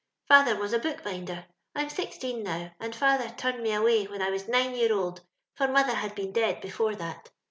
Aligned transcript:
Father 0.27 0.55
was 0.55 0.73
a 0.73 0.79
bookbinder. 0.79 1.45
I'm 1.75 1.89
sixteen 1.91 2.41
now, 2.41 2.71
and 2.79 2.95
father 2.95 3.29
turned 3.37 3.61
me 3.61 3.71
away 3.71 4.05
when 4.05 4.19
I 4.23 4.31
was 4.31 4.47
nine 4.47 4.73
year 4.73 4.91
old, 4.91 5.21
for 5.53 5.67
mother 5.67 5.93
had 5.93 6.15
been 6.15 6.31
dead 6.31 6.59
before 6.59 6.95
that. 6.95 7.29